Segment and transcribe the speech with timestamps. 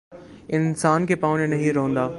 [0.49, 2.07] انسان کےپاؤں نے نہیں روندا